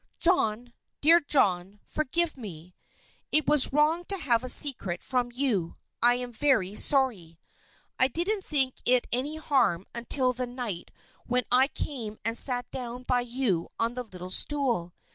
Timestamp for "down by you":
12.71-13.69